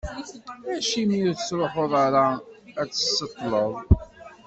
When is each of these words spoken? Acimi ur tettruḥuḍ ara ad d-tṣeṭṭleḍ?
Acimi 0.75 1.17
ur 1.29 1.33
tettruḥuḍ 1.35 1.93
ara 2.05 2.25
ad 2.81 2.87
d-tṣeṭṭleḍ? 2.89 3.71